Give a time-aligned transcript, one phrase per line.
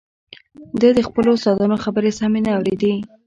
[0.81, 2.93] ده د خپلو استادانو خبرې سمې نه اورېدې